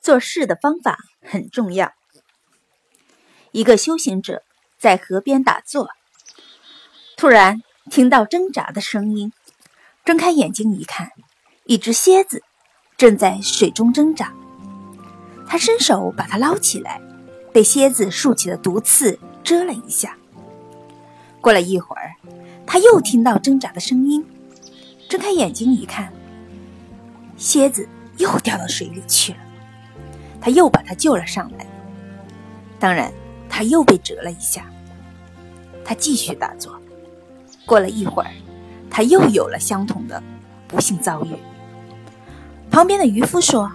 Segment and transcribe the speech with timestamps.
[0.00, 1.92] 做事的方法很重要。
[3.52, 4.42] 一个修行者
[4.78, 5.88] 在河边打坐，
[7.16, 9.32] 突然听到挣扎的声音，
[10.04, 11.10] 睁开眼睛一看，
[11.64, 12.42] 一只蝎子
[12.96, 14.32] 正在水中挣扎。
[15.46, 17.00] 他伸手把它捞起来，
[17.52, 20.16] 被蝎子竖起的毒刺蛰了一下。
[21.40, 22.12] 过了一会儿，
[22.66, 24.24] 他又听到挣扎的声音，
[25.08, 26.12] 睁开眼睛一看，
[27.38, 27.88] 蝎子
[28.18, 29.38] 又掉到水里去了。
[30.40, 31.66] 他又把他救了上来，
[32.78, 33.12] 当然，
[33.48, 34.64] 他又被折了一下。
[35.84, 36.78] 他继续打坐，
[37.64, 38.30] 过了一会儿，
[38.90, 40.22] 他又有了相同的
[40.66, 41.30] 不幸遭遇。
[42.70, 43.72] 旁边的渔夫说：“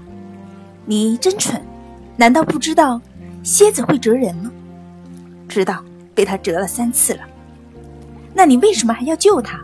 [0.86, 1.62] 你真蠢，
[2.16, 3.02] 难道不知道
[3.42, 4.52] 蝎子会折人吗？
[5.50, 5.84] 知道，
[6.14, 7.22] 被他折了三次了。
[8.34, 9.60] 那你为什么还要救他？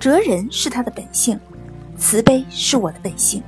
[0.00, 1.38] 折人是他的本性，
[1.98, 3.42] 慈悲是我的本性，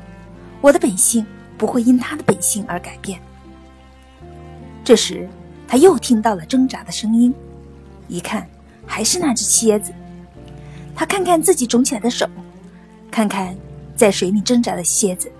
[0.61, 1.27] 我的本性。”
[1.60, 3.20] 不会因他的本性而改变。
[4.83, 5.28] 这时，
[5.69, 7.34] 他又听到了挣扎的声音，
[8.08, 8.48] 一看
[8.86, 9.92] 还是那只蝎子。
[10.94, 12.27] 他看看自己肿起来的手，
[13.11, 13.55] 看看
[13.94, 15.30] 在水里挣扎的蝎子，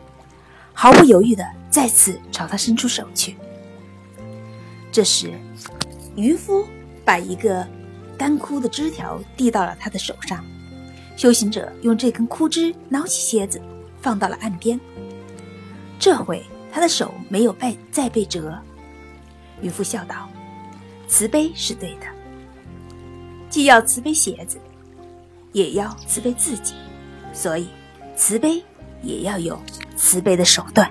[0.74, 3.34] 毫不犹豫的再次朝他伸出手去。
[4.92, 5.32] 这时，
[6.16, 6.66] 渔夫
[7.02, 7.66] 把一个
[8.18, 10.44] 干枯的枝条递到了他的手上，
[11.16, 13.58] 修行者用这根枯枝捞起蝎子，
[14.02, 14.78] 放到了岸边。
[16.00, 18.58] 这回他的手没有被再被折，
[19.60, 20.26] 渔夫笑道
[21.06, 22.06] ：“慈悲是对的，
[23.50, 24.58] 既要慈悲鞋子，
[25.52, 26.72] 也要慈悲自己，
[27.34, 27.68] 所以
[28.16, 28.64] 慈悲
[29.02, 29.60] 也要有
[29.94, 30.90] 慈悲的手段。”